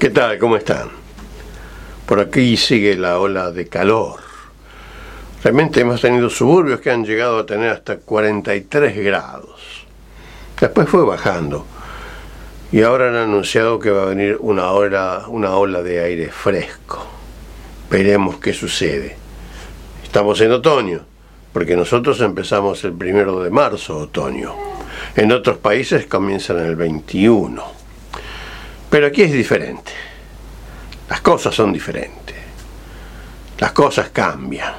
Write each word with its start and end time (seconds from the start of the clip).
¿Qué 0.00 0.08
tal? 0.08 0.38
¿Cómo 0.38 0.56
están? 0.56 0.88
Por 2.06 2.20
aquí 2.20 2.56
sigue 2.56 2.96
la 2.96 3.18
ola 3.18 3.50
de 3.50 3.68
calor. 3.68 4.18
Realmente 5.44 5.82
hemos 5.82 6.00
tenido 6.00 6.30
suburbios 6.30 6.80
que 6.80 6.90
han 6.90 7.04
llegado 7.04 7.38
a 7.38 7.44
tener 7.44 7.68
hasta 7.68 7.98
43 7.98 8.96
grados. 8.96 9.84
Después 10.58 10.88
fue 10.88 11.04
bajando. 11.04 11.66
Y 12.72 12.80
ahora 12.80 13.10
han 13.10 13.16
anunciado 13.16 13.78
que 13.78 13.90
va 13.90 14.04
a 14.04 14.06
venir 14.06 14.38
una 14.40 14.70
ola, 14.70 15.24
una 15.28 15.56
ola 15.56 15.82
de 15.82 16.02
aire 16.02 16.30
fresco. 16.30 17.06
Veremos 17.90 18.38
qué 18.38 18.54
sucede. 18.54 19.18
Estamos 20.02 20.40
en 20.40 20.52
otoño, 20.52 21.00
porque 21.52 21.76
nosotros 21.76 22.18
empezamos 22.22 22.82
el 22.84 22.94
primero 22.94 23.42
de 23.42 23.50
marzo, 23.50 23.98
otoño. 23.98 24.54
En 25.14 25.30
otros 25.30 25.58
países 25.58 26.06
comienzan 26.06 26.58
el 26.60 26.74
21. 26.74 27.79
Pero 28.90 29.06
aquí 29.06 29.22
es 29.22 29.32
diferente. 29.32 29.92
Las 31.08 31.20
cosas 31.20 31.54
son 31.54 31.72
diferentes. 31.72 32.36
Las 33.58 33.72
cosas 33.72 34.10
cambian. 34.10 34.74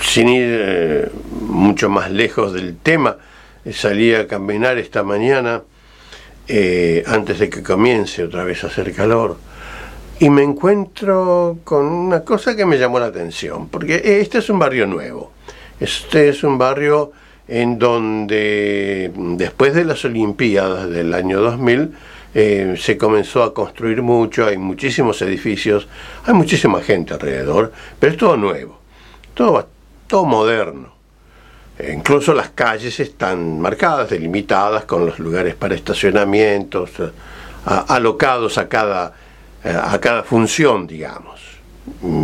Sin 0.00 0.28
ir 0.28 0.58
eh, 0.60 1.10
mucho 1.40 1.88
más 1.88 2.10
lejos 2.10 2.52
del 2.52 2.76
tema, 2.76 3.16
eh, 3.64 3.72
salí 3.72 4.14
a 4.14 4.26
caminar 4.26 4.78
esta 4.78 5.02
mañana 5.02 5.62
eh, 6.46 7.02
antes 7.06 7.38
de 7.38 7.48
que 7.48 7.62
comience 7.62 8.24
otra 8.24 8.44
vez 8.44 8.64
a 8.64 8.66
hacer 8.66 8.92
calor 8.94 9.38
y 10.20 10.28
me 10.28 10.42
encuentro 10.42 11.60
con 11.64 11.86
una 11.86 12.22
cosa 12.24 12.54
que 12.54 12.66
me 12.66 12.78
llamó 12.78 13.00
la 13.00 13.06
atención, 13.06 13.68
porque 13.68 14.20
este 14.20 14.38
es 14.38 14.50
un 14.50 14.58
barrio 14.58 14.86
nuevo. 14.86 15.32
Este 15.80 16.28
es 16.28 16.44
un 16.44 16.58
barrio 16.58 17.12
en 17.50 17.80
donde 17.80 19.10
después 19.36 19.74
de 19.74 19.84
las 19.84 20.04
Olimpiadas 20.04 20.88
del 20.88 21.12
año 21.12 21.40
2000 21.40 21.92
eh, 22.32 22.76
se 22.78 22.96
comenzó 22.96 23.42
a 23.42 23.52
construir 23.52 24.02
mucho, 24.02 24.46
hay 24.46 24.56
muchísimos 24.56 25.20
edificios, 25.20 25.88
hay 26.24 26.32
muchísima 26.32 26.80
gente 26.80 27.12
alrededor, 27.12 27.72
pero 27.98 28.12
es 28.12 28.18
todo 28.18 28.36
nuevo, 28.36 28.78
todo, 29.34 29.66
todo 30.06 30.24
moderno. 30.24 30.94
Eh, 31.76 31.92
incluso 31.96 32.32
las 32.32 32.50
calles 32.50 33.00
están 33.00 33.60
marcadas, 33.60 34.10
delimitadas 34.10 34.84
con 34.84 35.04
los 35.04 35.18
lugares 35.18 35.56
para 35.56 35.74
estacionamientos, 35.74 36.90
eh, 37.00 37.10
alocados 37.66 38.58
a 38.58 38.68
cada, 38.68 39.12
a 39.64 39.98
cada 39.98 40.22
función, 40.22 40.86
digamos. 40.86 41.40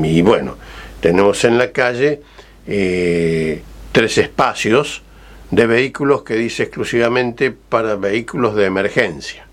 Y 0.05 0.23
bueno, 0.23 0.57
tenemos 1.01 1.45
en 1.45 1.59
la 1.59 1.73
calle 1.73 2.23
tres 2.65 4.19
espacios 4.19 5.03
de 5.51 5.67
vehículos 5.67 6.23
que 6.23 6.35
dice 6.35 6.65
exclusivamente 6.65 7.51
para 7.51 7.97
vehículos 7.97 8.55
de 8.55 8.67
emergencia. 8.67 9.47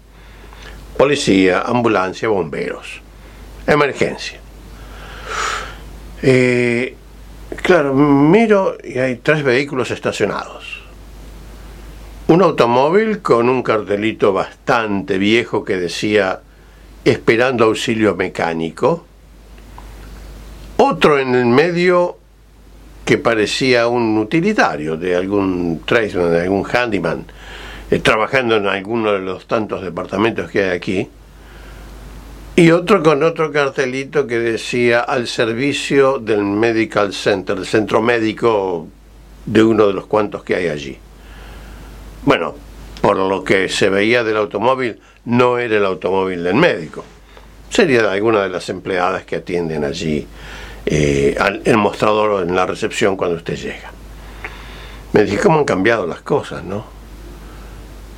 Policía, 0.97 1.61
ambulancia, 1.61 2.29
bomberos. 2.29 3.01
Emergencia. 3.67 4.39
Eh, 6.21 6.95
claro, 7.61 7.93
miro 7.93 8.77
y 8.83 8.97
hay 8.97 9.17
tres 9.17 9.43
vehículos 9.43 9.91
estacionados. 9.91 10.81
Un 12.27 12.41
automóvil 12.41 13.21
con 13.21 13.49
un 13.49 13.61
cartelito 13.61 14.33
bastante 14.33 15.17
viejo 15.17 15.63
que 15.63 15.77
decía 15.77 16.41
esperando 17.03 17.65
auxilio 17.65 18.15
mecánico. 18.15 19.05
Otro 20.77 21.19
en 21.19 21.35
el 21.35 21.45
medio 21.45 22.17
que 23.05 23.17
parecía 23.17 23.87
un 23.87 24.17
utilitario 24.17 24.95
de 24.95 25.15
algún 25.15 25.81
tradesman, 25.85 26.31
de 26.31 26.41
algún 26.41 26.63
handyman, 26.63 27.25
eh, 27.91 27.99
trabajando 27.99 28.55
en 28.55 28.67
alguno 28.67 29.11
de 29.11 29.19
los 29.19 29.45
tantos 29.45 29.81
departamentos 29.81 30.49
que 30.49 30.63
hay 30.63 30.69
aquí. 30.69 31.09
Y 32.55 32.71
otro 32.71 33.01
con 33.01 33.23
otro 33.23 33.51
cartelito 33.51 34.27
que 34.27 34.39
decía 34.39 35.01
al 35.01 35.27
servicio 35.27 36.19
del 36.19 36.43
Medical 36.43 37.11
Center, 37.11 37.55
del 37.55 37.65
centro 37.65 38.01
médico 38.01 38.87
de 39.45 39.63
uno 39.63 39.87
de 39.87 39.93
los 39.93 40.05
cuantos 40.05 40.43
que 40.43 40.55
hay 40.55 40.67
allí. 40.67 40.97
Bueno, 42.23 42.55
por 43.01 43.17
lo 43.17 43.43
que 43.43 43.67
se 43.67 43.89
veía 43.89 44.23
del 44.23 44.37
automóvil, 44.37 44.99
no 45.25 45.57
era 45.57 45.77
el 45.77 45.85
automóvil 45.85 46.43
del 46.43 46.55
médico. 46.55 47.03
Sería 47.69 48.03
de 48.03 48.09
alguna 48.09 48.43
de 48.43 48.49
las 48.49 48.69
empleadas 48.69 49.25
que 49.25 49.37
atienden 49.37 49.83
allí 49.83 50.25
eh, 50.85 51.37
el 51.63 51.77
mostrador 51.77 52.47
en 52.47 52.55
la 52.55 52.65
recepción 52.65 53.15
cuando 53.15 53.37
usted 53.37 53.55
llega. 53.55 53.91
Me 55.13 55.23
dije, 55.23 55.39
¿cómo 55.39 55.59
han 55.59 55.65
cambiado 55.65 56.05
las 56.05 56.21
cosas, 56.21 56.63
no? 56.63 56.85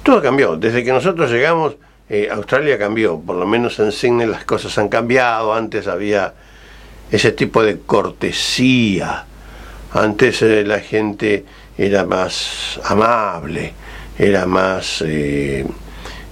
Todo 0.04 0.22
cambió. 0.22 0.56
Desde 0.56 0.84
que 0.84 0.92
nosotros 0.92 1.30
llegamos, 1.30 1.76
eh, 2.10 2.30
Australia 2.32 2.78
cambió. 2.78 3.20
Por 3.20 3.36
lo 3.36 3.46
menos 3.46 3.78
en 3.80 3.92
Sydney 3.92 4.28
las 4.28 4.46
cosas 4.46 4.78
han 4.78 4.90
cambiado. 4.90 5.54
Antes 5.54 5.88
había 5.88 6.34
ese 7.12 7.32
tipo 7.34 7.62
de 7.62 7.80
cortesía. 7.80 9.26
Antes 9.94 10.42
eh, 10.42 10.64
la 10.66 10.80
gente 10.80 11.46
era 11.78 12.06
más 12.06 12.80
amable, 12.86 13.74
era 14.18 14.46
más 14.46 15.04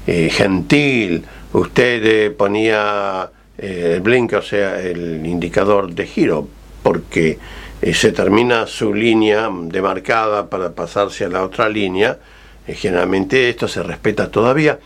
gentil. 0.05 1.25
Usted 1.51 2.35
ponía 2.35 3.29
el 3.57 4.01
blink, 4.01 4.33
o 4.33 4.41
sea, 4.41 4.79
el 4.79 5.25
indicador 5.25 5.91
de 5.93 6.05
giro, 6.07 6.47
porque 6.81 7.37
eh, 7.81 7.93
se 7.93 8.11
termina 8.11 8.65
su 8.67 8.93
línea 8.93 9.49
demarcada 9.51 10.49
para 10.49 10.71
pasarse 10.71 11.25
a 11.25 11.29
la 11.29 11.43
otra 11.43 11.69
línea. 11.69 12.17
Eh, 12.67 12.75
generalmente 12.75 13.49
esto 13.49 13.67
se 13.67 13.83
respeta 13.83 14.31
todavía. 14.31 14.79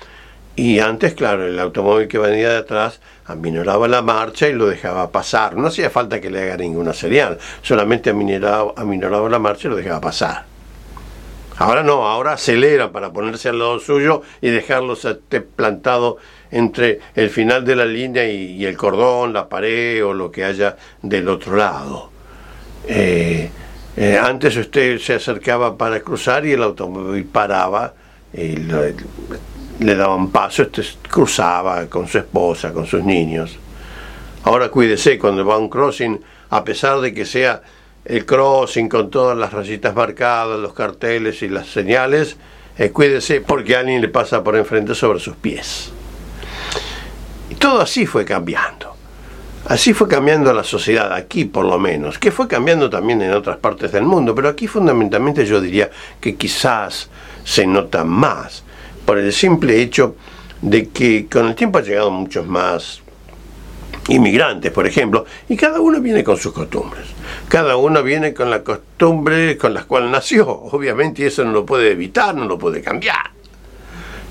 Y 0.55 0.79
antes, 0.79 1.13
claro, 1.13 1.45
el 1.45 1.59
automóvil 1.59 2.07
que 2.07 2.17
venía 2.17 2.49
de 2.49 2.57
atrás 2.57 2.99
aminoraba 3.25 3.87
la 3.87 4.01
marcha 4.01 4.47
y 4.47 4.53
lo 4.53 4.65
dejaba 4.65 5.11
pasar. 5.11 5.55
No 5.55 5.67
hacía 5.67 5.91
falta 5.91 6.19
que 6.19 6.31
le 6.31 6.41
haga 6.41 6.57
ninguna 6.57 6.93
señal, 6.93 7.37
solamente 7.61 8.09
aminoraba, 8.09 8.73
aminoraba 8.75 9.29
la 9.29 9.37
marcha 9.37 9.67
y 9.67 9.71
lo 9.71 9.77
dejaba 9.77 10.01
pasar. 10.01 10.45
Ahora 11.57 11.83
no, 11.83 12.07
ahora 12.07 12.33
acelera 12.33 12.91
para 12.91 13.11
ponerse 13.11 13.49
al 13.49 13.59
lado 13.59 13.79
suyo 13.79 14.21
y 14.41 14.49
dejarlo 14.49 14.95
plantado 15.55 16.17
entre 16.51 16.99
el 17.15 17.29
final 17.29 17.65
de 17.65 17.75
la 17.75 17.85
línea 17.85 18.27
y, 18.27 18.65
el 18.65 18.77
cordón, 18.77 19.33
la 19.33 19.47
pared 19.47 20.03
o 20.05 20.13
lo 20.13 20.31
que 20.31 20.43
haya 20.43 20.75
del 21.01 21.27
otro 21.29 21.55
lado. 21.55 22.11
Eh, 22.87 23.49
eh, 23.95 24.19
antes 24.21 24.55
usted 24.57 24.99
se 24.99 25.15
acercaba 25.15 25.77
para 25.77 25.99
cruzar 26.01 26.45
y 26.45 26.53
el 26.53 26.63
automóvil 26.63 27.25
paraba, 27.25 27.93
y 28.33 28.57
le 29.79 29.95
daban 29.95 30.29
paso, 30.29 30.63
usted 30.63 30.83
cruzaba 31.09 31.87
con 31.87 32.07
su 32.07 32.19
esposa, 32.19 32.71
con 32.71 32.85
sus 32.85 33.03
niños. 33.03 33.57
Ahora 34.43 34.69
cuídese 34.69 35.17
cuando 35.17 35.45
va 35.45 35.55
a 35.55 35.57
un 35.57 35.69
crossing, 35.69 36.21
a 36.49 36.63
pesar 36.63 37.01
de 37.01 37.13
que 37.13 37.25
sea 37.25 37.61
el 38.05 38.25
crossing 38.25 38.87
con 38.87 39.09
todas 39.09 39.37
las 39.37 39.51
rayitas 39.51 39.93
marcadas, 39.93 40.59
los 40.59 40.73
carteles 40.73 41.41
y 41.41 41.49
las 41.49 41.67
señales, 41.67 42.37
eh, 42.77 42.91
cuídese 42.91 43.41
porque 43.41 43.75
alguien 43.75 44.01
le 44.01 44.07
pasa 44.07 44.43
por 44.43 44.55
enfrente 44.55 44.95
sobre 44.95 45.19
sus 45.19 45.35
pies. 45.35 45.91
Todo 47.59 47.81
así 47.81 48.05
fue 48.05 48.25
cambiando. 48.25 48.95
Así 49.65 49.93
fue 49.93 50.07
cambiando 50.07 50.53
la 50.53 50.63
sociedad, 50.63 51.11
aquí 51.11 51.43
por 51.43 51.65
lo 51.65 51.77
menos, 51.77 52.17
que 52.17 52.31
fue 52.31 52.47
cambiando 52.47 52.89
también 52.89 53.21
en 53.21 53.33
otras 53.33 53.57
partes 53.57 53.91
del 53.91 54.03
mundo, 54.03 54.33
pero 54.33 54.47
aquí 54.47 54.65
fundamentalmente 54.65 55.45
yo 55.45 55.59
diría 55.59 55.89
que 56.21 56.35
quizás 56.35 57.09
se 57.43 57.67
nota 57.67 58.05
más 58.05 58.63
por 59.05 59.17
el 59.17 59.33
simple 59.33 59.81
hecho 59.81 60.15
de 60.61 60.87
que 60.87 61.27
con 61.27 61.47
el 61.47 61.55
tiempo 61.55 61.79
han 61.79 61.83
llegado 61.83 62.11
muchos 62.11 62.47
más 62.47 63.01
inmigrantes, 64.07 64.71
por 64.71 64.87
ejemplo, 64.87 65.25
y 65.49 65.57
cada 65.57 65.81
uno 65.81 65.99
viene 65.99 66.23
con 66.23 66.37
sus 66.37 66.53
costumbres. 66.53 67.05
Cada 67.49 67.75
uno 67.75 68.03
viene 68.03 68.33
con 68.33 68.49
la 68.49 68.63
costumbre 68.63 69.57
con 69.57 69.73
la 69.73 69.83
cual 69.83 70.09
nació, 70.09 70.47
obviamente, 70.47 71.23
y 71.23 71.25
eso 71.25 71.43
no 71.43 71.51
lo 71.51 71.65
puede 71.65 71.91
evitar, 71.91 72.33
no 72.35 72.45
lo 72.45 72.57
puede 72.57 72.81
cambiar. 72.81 73.36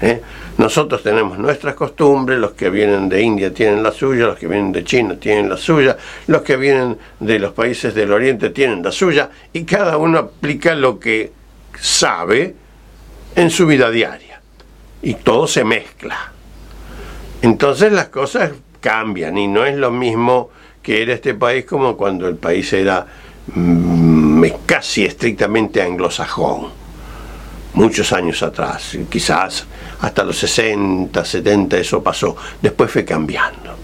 ¿Eh? 0.01 0.21
Nosotros 0.59 1.03
tenemos 1.03 1.39
nuestras 1.39 1.75
costumbres, 1.75 2.39
los 2.39 2.53
que 2.53 2.71
vienen 2.71 3.09
de 3.09 3.21
India 3.23 3.53
tienen 3.53 3.83
la 3.83 3.93
suya, 3.93 4.27
los 4.27 4.39
que 4.39 4.47
vienen 4.47 4.73
de 4.73 4.85
China 4.85 5.17
tienen 5.21 5.49
la 5.49 5.57
suya, 5.57 5.97
los 6.27 6.43
que 6.43 6.57
vienen 6.57 6.97
de 7.21 7.39
los 7.39 7.53
países 7.53 7.95
del 7.95 8.13
Oriente 8.13 8.51
tienen 8.51 8.83
la 8.83 8.91
suya, 8.91 9.31
y 9.53 9.65
cada 9.65 9.97
uno 9.99 10.19
aplica 10.19 10.75
lo 10.75 10.99
que 10.99 11.33
sabe 11.79 12.55
en 13.35 13.51
su 13.51 13.67
vida 13.67 13.91
diaria. 13.91 14.41
Y 15.03 15.15
todo 15.15 15.47
se 15.47 15.63
mezcla. 15.63 16.33
Entonces 17.43 17.93
las 17.93 18.09
cosas 18.09 18.53
cambian 18.81 19.37
y 19.37 19.47
no 19.47 19.65
es 19.65 19.77
lo 19.77 19.91
mismo 19.91 20.51
que 20.83 21.03
era 21.03 21.13
este 21.13 21.35
país 21.35 21.65
como 21.65 21.97
cuando 21.97 22.29
el 22.29 22.37
país 22.37 22.73
era 22.73 23.07
mm, 23.55 24.45
casi 24.65 25.05
estrictamente 25.05 25.83
anglosajón, 25.83 26.69
muchos 27.77 28.13
años 28.13 28.43
atrás, 28.43 28.97
quizás 29.09 29.67
hasta 30.01 30.25
los 30.25 30.37
60, 30.39 31.25
70 31.25 31.79
eso 31.79 32.03
pasó, 32.03 32.37
después 32.61 32.91
fue 32.91 33.05
cambiando. 33.05 33.77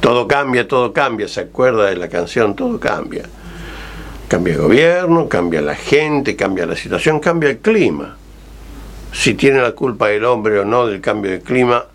Todo 0.00 0.28
cambia, 0.28 0.68
todo 0.68 0.92
cambia, 0.92 1.26
se 1.26 1.40
acuerda 1.40 1.86
de 1.86 1.96
la 1.96 2.08
canción, 2.08 2.54
todo 2.54 2.78
cambia. 2.78 3.24
Cambia 4.28 4.54
el 4.54 4.60
gobierno, 4.60 5.28
cambia 5.28 5.60
la 5.62 5.74
gente, 5.74 6.36
cambia 6.36 6.66
la 6.66 6.76
situación, 6.76 7.18
cambia 7.18 7.50
el 7.50 7.58
clima. 7.58 8.16
Si 9.12 9.34
tiene 9.34 9.60
la 9.60 9.72
culpa 9.72 10.12
el 10.12 10.24
hombre 10.24 10.60
o 10.60 10.64
no 10.64 10.86
del 10.86 11.00
cambio 11.00 11.30
de 11.30 11.40
clima, 11.40 11.86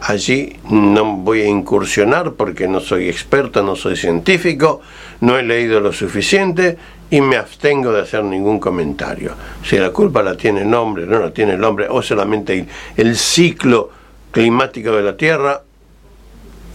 allí 0.00 0.56
no 0.70 1.16
voy 1.16 1.42
a 1.42 1.48
incursionar 1.48 2.32
porque 2.34 2.68
no 2.68 2.78
soy 2.78 3.08
experto, 3.08 3.62
no 3.62 3.74
soy 3.74 3.96
científico, 3.96 4.80
no 5.20 5.36
he 5.36 5.42
leído 5.42 5.80
lo 5.80 5.92
suficiente 5.92 6.78
y 7.10 7.20
me 7.20 7.36
abstengo 7.36 7.92
de 7.92 8.02
hacer 8.02 8.22
ningún 8.22 8.58
comentario. 8.60 9.32
Si 9.64 9.76
la 9.76 9.90
culpa 9.90 10.22
la 10.22 10.36
tiene 10.36 10.62
el 10.62 10.72
hombre, 10.72 11.06
no 11.06 11.18
la 11.18 11.32
tiene 11.32 11.54
el 11.54 11.64
hombre, 11.64 11.86
o 11.88 12.00
solamente 12.00 12.66
el 12.96 13.16
ciclo 13.16 13.90
climático 14.30 14.92
de 14.92 15.02
la 15.02 15.16
Tierra, 15.16 15.60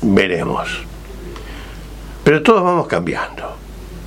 veremos. 0.01 0.69
Pero 2.23 2.43
todos 2.43 2.63
vamos 2.63 2.87
cambiando. 2.87 3.55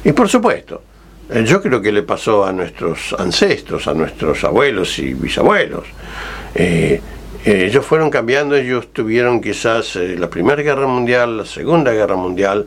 Y 0.04 0.12
por 0.12 0.28
supuesto, 0.28 0.82
eh, 1.30 1.44
yo 1.46 1.62
creo 1.62 1.80
que 1.80 1.92
le 1.92 2.02
pasó 2.02 2.44
a 2.44 2.52
nuestros 2.52 3.14
ancestros, 3.18 3.86
a 3.88 3.94
nuestros 3.94 4.44
abuelos 4.44 4.98
y 4.98 5.14
bisabuelos. 5.14 5.84
Eh, 6.54 7.00
eh, 7.44 7.66
ellos 7.66 7.84
fueron 7.84 8.10
cambiando, 8.10 8.56
ellos 8.56 8.88
tuvieron 8.92 9.40
quizás 9.40 9.96
la 9.96 10.28
Primera 10.28 10.62
Guerra 10.62 10.86
Mundial, 10.86 11.38
la 11.38 11.44
Segunda 11.44 11.92
Guerra 11.92 12.16
Mundial, 12.16 12.66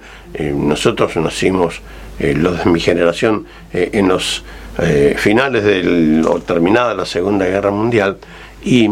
nosotros 0.53 1.15
nacimos, 1.18 1.81
los 2.19 2.63
de 2.63 2.69
mi 2.69 2.79
generación, 2.79 3.45
en 3.73 4.07
los 4.07 4.44
finales 5.18 5.63
del, 5.63 6.23
o 6.27 6.39
terminada 6.39 6.94
la 6.94 7.06
Segunda 7.06 7.45
Guerra 7.45 7.71
Mundial, 7.71 8.18
y 8.63 8.89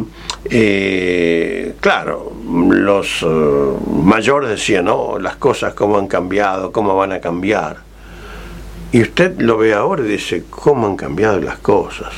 claro, 1.79 2.33
los 2.69 3.25
mayores 4.03 4.49
decían, 4.49 4.85
no, 4.85 5.17
las 5.19 5.35
cosas 5.37 5.73
cómo 5.73 5.97
han 5.97 6.07
cambiado, 6.07 6.71
cómo 6.71 6.95
van 6.95 7.13
a 7.13 7.19
cambiar. 7.19 7.77
Y 8.91 9.01
usted 9.01 9.39
lo 9.39 9.57
ve 9.57 9.73
ahora 9.73 10.03
y 10.03 10.07
dice, 10.07 10.45
¿cómo 10.49 10.87
han 10.87 10.95
cambiado 10.95 11.39
las 11.39 11.59
cosas? 11.59 12.11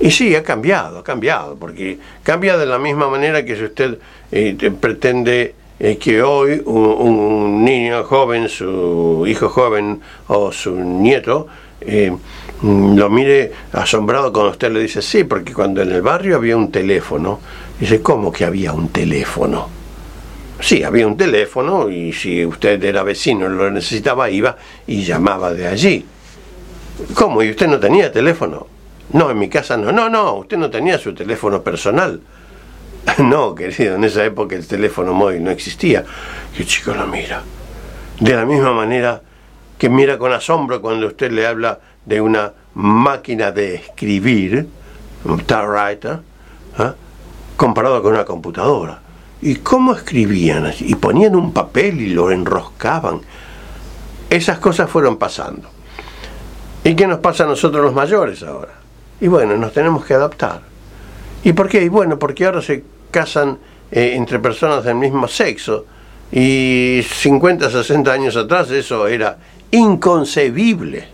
Y 0.00 0.10
sí, 0.10 0.34
ha 0.36 0.42
cambiado, 0.42 0.98
ha 0.98 1.04
cambiado, 1.04 1.56
porque 1.56 1.98
cambia 2.22 2.56
de 2.56 2.66
la 2.66 2.78
misma 2.78 3.08
manera 3.08 3.44
que 3.44 3.56
si 3.56 3.64
usted 3.64 3.98
eh, 4.30 4.56
pretende 4.80 5.54
eh, 5.80 5.96
que 5.96 6.22
hoy 6.22 6.62
un, 6.64 7.64
niño 7.64 8.04
joven, 8.04 8.48
su 8.48 9.24
hijo 9.26 9.48
joven 9.48 10.00
o 10.28 10.52
su 10.52 10.74
nieto, 10.76 11.48
eh, 11.80 12.12
lo 12.62 13.10
mire 13.10 13.52
asombrado 13.72 14.32
cuando 14.32 14.52
usted 14.52 14.70
le 14.70 14.80
dice, 14.80 15.02
sí, 15.02 15.24
porque 15.24 15.52
cuando 15.52 15.82
en 15.82 15.90
el 15.90 16.02
barrio 16.02 16.36
había 16.36 16.56
un 16.56 16.70
teléfono, 16.70 17.40
dice, 17.78 18.00
¿cómo 18.00 18.32
que 18.32 18.44
había 18.44 18.72
un 18.72 18.90
teléfono? 18.90 19.68
Sí, 20.60 20.82
había 20.84 21.06
un 21.06 21.16
teléfono 21.16 21.90
y 21.90 22.12
si 22.12 22.46
usted 22.46 22.82
era 22.82 23.02
vecino 23.02 23.46
y 23.46 23.48
lo 23.50 23.70
necesitaba, 23.70 24.30
iba 24.30 24.56
y 24.86 25.02
llamaba 25.02 25.52
de 25.52 25.66
allí. 25.66 26.04
¿Cómo? 27.14 27.42
¿Y 27.42 27.50
usted 27.50 27.66
no 27.66 27.78
tenía 27.78 28.10
teléfono? 28.10 28.67
No, 29.12 29.30
en 29.30 29.38
mi 29.38 29.48
casa 29.48 29.76
no. 29.76 29.92
No, 29.92 30.08
no, 30.08 30.34
usted 30.34 30.56
no 30.56 30.70
tenía 30.70 30.98
su 30.98 31.14
teléfono 31.14 31.62
personal. 31.62 32.20
No, 33.18 33.54
querido, 33.54 33.94
en 33.94 34.04
esa 34.04 34.24
época 34.24 34.54
el 34.54 34.66
teléfono 34.66 35.14
móvil 35.14 35.42
no 35.42 35.50
existía. 35.50 36.04
Y 36.56 36.62
el 36.62 36.66
chico 36.66 36.92
lo 36.92 37.06
mira. 37.06 37.42
De 38.20 38.34
la 38.34 38.44
misma 38.44 38.72
manera 38.72 39.22
que 39.78 39.88
mira 39.88 40.18
con 40.18 40.32
asombro 40.32 40.82
cuando 40.82 41.06
usted 41.06 41.30
le 41.30 41.46
habla 41.46 41.78
de 42.04 42.20
una 42.20 42.52
máquina 42.74 43.50
de 43.50 43.76
escribir, 43.76 44.66
un 45.24 45.40
typewriter, 45.40 46.18
¿ah? 46.78 46.94
comparado 47.56 48.02
con 48.02 48.12
una 48.12 48.24
computadora. 48.24 49.00
¿Y 49.40 49.56
cómo 49.56 49.94
escribían? 49.94 50.72
Y 50.80 50.94
ponían 50.96 51.36
un 51.36 51.52
papel 51.52 52.00
y 52.00 52.08
lo 52.10 52.30
enroscaban. 52.30 53.20
Esas 54.28 54.58
cosas 54.58 54.90
fueron 54.90 55.16
pasando. 55.16 55.68
¿Y 56.82 56.94
qué 56.94 57.06
nos 57.06 57.20
pasa 57.20 57.44
a 57.44 57.46
nosotros 57.46 57.84
los 57.84 57.94
mayores 57.94 58.42
ahora? 58.42 58.77
Y 59.20 59.28
bueno, 59.28 59.56
nos 59.56 59.72
tenemos 59.72 60.04
que 60.04 60.14
adaptar. 60.14 60.60
¿Y 61.44 61.52
por 61.52 61.68
qué? 61.68 61.82
Y 61.82 61.88
bueno, 61.88 62.18
porque 62.18 62.44
ahora 62.44 62.62
se 62.62 62.84
casan 63.10 63.58
eh, 63.90 64.12
entre 64.14 64.38
personas 64.38 64.84
del 64.84 64.96
mismo 64.96 65.26
sexo. 65.28 65.86
Y 66.30 67.00
50, 67.08 67.70
60 67.70 68.12
años 68.12 68.36
atrás 68.36 68.70
eso 68.70 69.06
era 69.06 69.38
inconcebible. 69.70 71.08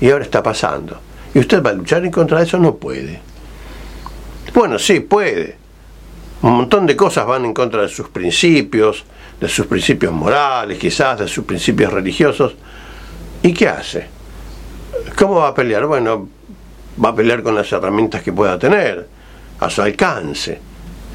Y 0.00 0.10
ahora 0.10 0.24
está 0.24 0.42
pasando. 0.42 0.98
¿Y 1.34 1.38
usted 1.40 1.62
va 1.62 1.70
a 1.70 1.74
luchar 1.74 2.04
en 2.04 2.10
contra 2.10 2.38
de 2.38 2.44
eso? 2.44 2.58
No 2.58 2.76
puede. 2.76 3.20
Bueno, 4.54 4.78
sí, 4.78 5.00
puede 5.00 5.58
un 6.42 6.52
montón 6.52 6.86
de 6.86 6.96
cosas 6.96 7.26
van 7.26 7.44
en 7.44 7.54
contra 7.54 7.82
de 7.82 7.88
sus 7.88 8.08
principios, 8.08 9.04
de 9.40 9.48
sus 9.48 9.66
principios 9.66 10.12
morales, 10.12 10.78
quizás, 10.78 11.18
de 11.18 11.28
sus 11.28 11.44
principios 11.44 11.92
religiosos. 11.92 12.54
¿Y 13.42 13.52
qué 13.52 13.68
hace? 13.68 14.06
¿Cómo 15.16 15.36
va 15.36 15.48
a 15.48 15.54
pelear? 15.54 15.86
Bueno, 15.86 16.28
va 17.02 17.10
a 17.10 17.14
pelear 17.14 17.42
con 17.42 17.54
las 17.54 17.70
herramientas 17.72 18.22
que 18.22 18.32
pueda 18.32 18.58
tener, 18.58 19.06
a 19.60 19.70
su 19.70 19.82
alcance, 19.82 20.60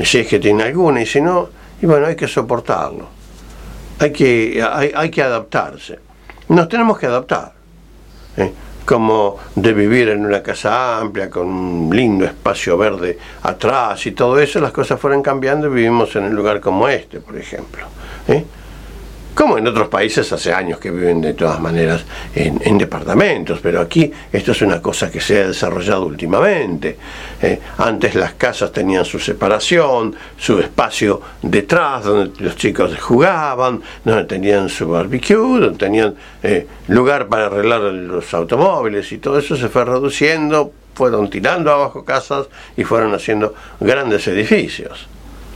si 0.04 0.20
es 0.20 0.28
que 0.28 0.40
tiene 0.40 0.64
alguna, 0.64 1.02
y 1.02 1.06
si 1.06 1.22
no, 1.22 1.50
y 1.82 1.86
bueno, 1.86 2.08
hay 2.08 2.16
que 2.16 2.28
soportarlo, 2.28 3.08
hay 4.00 4.12
que, 4.12 4.64
hay, 4.64 5.10
que 5.10 5.22
adaptarse. 5.22 6.00
Nos 6.50 6.68
tenemos 6.68 6.98
que 6.98 7.06
adaptar. 7.06 7.54
¿eh? 8.38 8.52
como 8.86 9.38
de 9.56 9.74
vivir 9.74 10.10
en 10.10 10.26
una 10.26 10.44
casa 10.44 11.00
amplia 11.00 11.30
con 11.30 11.48
un 11.48 11.96
lindo 11.96 12.26
espacio 12.26 12.78
verde 12.78 13.18
atrás 13.44 14.06
y 14.06 14.12
todo 14.12 14.40
eso, 14.40 14.60
las 14.60 14.72
cosas 14.72 15.00
fueron 15.00 15.22
cambiando 15.22 15.68
y 15.68 15.70
vivimos 15.70 16.14
en 16.16 16.26
un 16.26 16.36
lugar 16.36 16.60
como 16.60 16.88
este, 16.88 17.20
por 17.22 17.38
ejemplo. 17.38 17.86
¿eh? 18.28 18.44
Como 19.34 19.58
en 19.58 19.68
otros 19.68 19.88
países 19.88 20.32
hace 20.32 20.54
años 20.54 20.80
que 20.80 20.92
viven 20.92 21.22
de 21.22 21.34
todas 21.34 21.60
maneras 21.60 22.04
en, 22.36 22.78
departamentos, 22.78 23.60
pero 23.62 23.82
aquí 23.82 24.12
esto 24.32 24.52
es 24.52 24.62
una 24.62 24.82
cosa 24.82 25.10
que 25.12 25.20
se 25.20 25.42
ha 25.42 25.48
desarrollado 25.48 26.06
últimamente. 26.06 26.98
Eh, 27.42 27.60
antes 27.78 28.16
las 28.16 28.34
casas 28.34 28.72
tenían 28.72 29.06
su 29.06 29.20
separación, 29.20 30.16
su 30.38 30.60
espacio 30.60 31.22
detrás 31.42 32.04
donde 32.04 32.44
los 32.44 32.56
chicos 32.56 32.98
jugaban, 33.00 33.82
donde 34.04 34.26
tenían 34.26 34.70
su 34.70 34.88
barbecue, 34.88 35.36
donde 35.36 35.78
tenían 35.78 36.16
eh, 36.42 36.68
lugar 36.88 37.28
para 37.28 37.48
arreglar 37.48 37.82
los 37.82 38.34
automóviles 38.34 39.12
y 39.12 39.18
todo 39.18 39.40
eso 39.40 39.56
se 39.56 39.70
fue 39.70 39.86
reduciendo, 39.86 40.72
fueron 40.94 41.30
tirando 41.30 41.72
abajo 41.72 42.06
casas 42.06 42.48
y 42.78 42.84
fueron 42.84 43.14
haciendo 43.14 43.56
grandes 43.80 44.28
edificios 44.28 45.08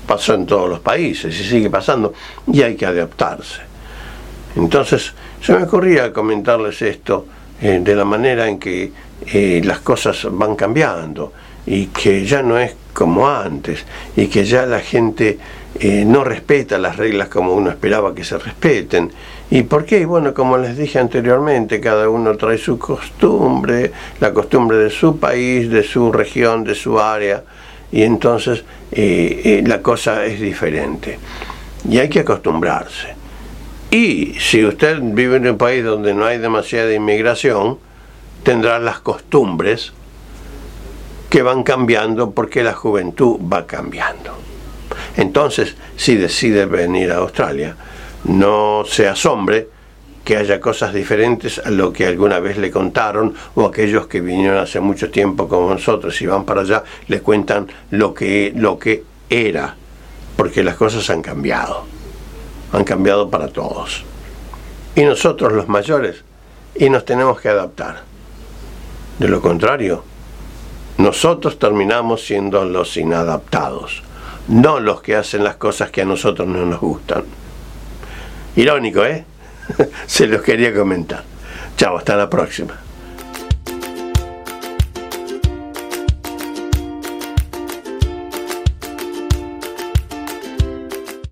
pasó 0.07 0.33
en 0.33 0.45
todos 0.45 0.69
los 0.69 0.79
países 0.79 1.39
y 1.39 1.43
sigue 1.43 1.69
pasando 1.69 2.13
y 2.51 2.61
hay 2.61 2.75
que 2.75 2.85
adaptarse. 2.85 3.61
Entonces 4.55 5.13
se 5.41 5.53
me 5.53 5.63
ocurría 5.63 6.11
comentarles 6.11 6.81
esto 6.81 7.27
eh, 7.61 7.79
de 7.83 7.95
la 7.95 8.05
manera 8.05 8.47
en 8.47 8.57
que 8.57 8.91
eh, 9.25 9.61
las 9.63 9.79
cosas 9.79 10.27
van 10.31 10.55
cambiando 10.55 11.33
y 11.65 11.87
que 11.87 12.25
ya 12.25 12.41
no 12.41 12.57
es 12.57 12.73
como 12.93 13.27
antes 13.27 13.85
y 14.15 14.27
que 14.27 14.45
ya 14.45 14.65
la 14.65 14.79
gente 14.79 15.37
eh, 15.79 16.03
no 16.05 16.23
respeta 16.23 16.77
las 16.79 16.95
reglas 16.95 17.27
como 17.27 17.53
uno 17.53 17.69
esperaba 17.69 18.15
que 18.15 18.23
se 18.23 18.37
respeten. 18.37 19.11
¿Y 19.51 19.63
por 19.63 19.85
qué? 19.85 20.05
Bueno, 20.05 20.33
como 20.33 20.57
les 20.57 20.77
dije 20.77 20.97
anteriormente, 20.97 21.79
cada 21.79 22.09
uno 22.09 22.35
trae 22.35 22.57
su 22.57 22.79
costumbre, 22.79 23.91
la 24.19 24.33
costumbre 24.33 24.77
de 24.77 24.89
su 24.89 25.19
país, 25.19 25.69
de 25.69 25.83
su 25.83 26.11
región, 26.11 26.63
de 26.63 26.73
su 26.73 26.99
área 26.99 27.43
y 27.91 28.03
entonces 28.03 28.63
eh, 28.91 29.41
eh, 29.43 29.63
la 29.65 29.81
cosa 29.81 30.25
es 30.25 30.39
diferente. 30.39 31.19
Y 31.89 31.99
hay 31.99 32.09
que 32.09 32.21
acostumbrarse. 32.21 33.15
Y 33.91 34.35
si 34.39 34.65
usted 34.65 34.99
vive 35.01 35.37
en 35.37 35.47
un 35.47 35.57
país 35.57 35.83
donde 35.83 36.13
no 36.13 36.25
hay 36.25 36.37
demasiada 36.37 36.93
inmigración, 36.93 37.77
tendrá 38.43 38.79
las 38.79 38.99
costumbres 38.99 39.93
que 41.29 41.41
van 41.41 41.63
cambiando 41.63 42.31
porque 42.31 42.63
la 42.63 42.73
juventud 42.73 43.37
va 43.51 43.65
cambiando. 43.65 44.37
Entonces, 45.15 45.75
si 45.95 46.15
decide 46.15 46.65
venir 46.65 47.11
a 47.11 47.17
Australia, 47.17 47.75
no 48.25 48.83
se 48.85 49.07
asombre 49.07 49.67
que 50.27 50.35
haya 50.35 50.59
cosas 50.59 50.93
diferentes 50.93 51.57
a 51.57 51.71
lo 51.71 51.93
que 51.93 52.05
alguna 52.05 52.41
vez 52.41 52.57
le 52.57 52.69
contaron 52.69 53.33
o 53.55 53.65
aquellos 53.65 54.07
que 54.07 54.19
vinieron 54.19 54.57
hace 54.57 54.81
mucho 54.81 55.09
tiempo 55.09 55.47
como 55.47 55.69
nosotros 55.69 56.21
y 56.21 56.25
van 56.25 56.43
para 56.43 56.59
allá 56.59 56.83
le 57.07 57.21
cuentan 57.21 57.67
lo 57.91 58.13
que, 58.13 58.51
lo 58.53 58.77
que 58.77 59.05
era, 59.29 59.77
porque 60.35 60.63
las 60.63 60.75
cosas 60.75 61.09
han 61.09 61.21
cambiado, 61.21 61.85
han 62.73 62.83
cambiado 62.83 63.29
para 63.29 63.47
todos. 63.47 64.03
Y 64.97 65.05
nosotros 65.05 65.53
los 65.53 65.69
mayores, 65.69 66.25
y 66.75 66.89
nos 66.89 67.05
tenemos 67.05 67.39
que 67.39 67.47
adaptar. 67.47 68.01
De 69.19 69.29
lo 69.29 69.39
contrario, 69.39 70.03
nosotros 70.97 71.57
terminamos 71.57 72.25
siendo 72.25 72.65
los 72.65 72.97
inadaptados, 72.97 74.03
no 74.49 74.81
los 74.81 75.01
que 75.01 75.15
hacen 75.15 75.45
las 75.45 75.55
cosas 75.55 75.89
que 75.89 76.01
a 76.01 76.05
nosotros 76.05 76.49
no 76.49 76.65
nos 76.65 76.81
gustan. 76.81 77.23
Irónico, 78.57 79.05
¿eh? 79.05 79.23
Se 80.07 80.27
los 80.27 80.41
quería 80.41 80.73
comentar. 80.73 81.23
Chao, 81.75 81.97
hasta 81.97 82.15
la 82.15 82.29
próxima. 82.29 82.86